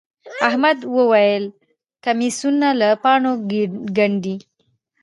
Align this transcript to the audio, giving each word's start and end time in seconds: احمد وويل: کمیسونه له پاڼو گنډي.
احمد 0.47 0.77
وويل: 0.95 1.43
کمیسونه 2.05 2.67
له 2.79 2.89
پاڼو 3.03 3.31
گنډي. 3.97 4.37